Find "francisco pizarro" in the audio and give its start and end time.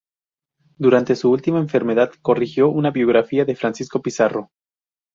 3.55-4.49